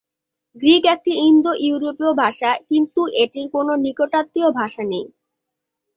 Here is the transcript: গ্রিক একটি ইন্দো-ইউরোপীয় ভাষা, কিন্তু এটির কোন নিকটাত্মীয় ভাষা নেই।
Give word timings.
গ্রিক 0.55 0.83
একটি 0.85 1.11
ইন্দো-ইউরোপীয় 1.21 2.11
ভাষা, 2.15 2.51
কিন্তু 2.69 3.01
এটির 3.21 3.47
কোন 3.53 3.67
নিকটাত্মীয় 3.85 4.49
ভাষা 4.59 4.83
নেই। 4.83 5.05